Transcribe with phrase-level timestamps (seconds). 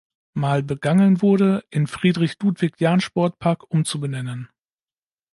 [0.33, 4.49] Mal begangen wurde, in "Friedrich-Ludwig-Jahn-Sportpark" umzubenennen.